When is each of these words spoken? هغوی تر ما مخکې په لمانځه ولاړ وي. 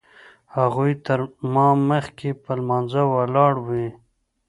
هغوی 0.57 0.91
تر 1.05 1.19
ما 1.53 1.67
مخکې 1.89 2.29
په 2.43 2.51
لمانځه 2.59 3.03
ولاړ 3.13 3.53
وي. 3.67 3.87